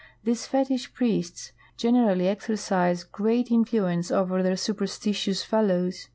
[0.23, 6.07] These fetich priests generally exercise great influence over their superstitious fellows.